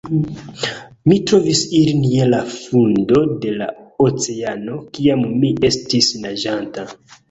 Mi 1.11 1.17
trovis 1.31 1.61
ilin 1.81 2.01
je 2.15 2.25
la 2.31 2.41
fundo 2.55 3.23
de 3.45 3.55
la 3.61 3.71
oceano 4.09 4.83
kiam 4.99 5.27
mi 5.41 5.57
estis 5.75 6.15
naĝanta 6.29 6.93